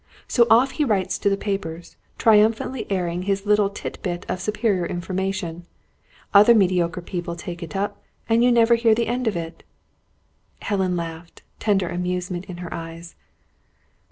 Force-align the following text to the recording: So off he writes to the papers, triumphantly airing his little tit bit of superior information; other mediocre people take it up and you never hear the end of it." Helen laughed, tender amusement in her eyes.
So 0.27 0.47
off 0.49 0.71
he 0.71 0.83
writes 0.83 1.19
to 1.19 1.29
the 1.29 1.37
papers, 1.37 1.95
triumphantly 2.17 2.87
airing 2.89 3.21
his 3.21 3.45
little 3.45 3.69
tit 3.69 4.01
bit 4.01 4.25
of 4.27 4.41
superior 4.41 4.83
information; 4.87 5.67
other 6.33 6.55
mediocre 6.55 7.01
people 7.03 7.35
take 7.35 7.61
it 7.61 7.75
up 7.75 8.01
and 8.27 8.43
you 8.43 8.51
never 8.51 8.73
hear 8.73 8.95
the 8.95 9.05
end 9.05 9.27
of 9.27 9.37
it." 9.37 9.61
Helen 10.63 10.97
laughed, 10.97 11.43
tender 11.59 11.87
amusement 11.87 12.45
in 12.45 12.57
her 12.65 12.73
eyes. 12.73 13.13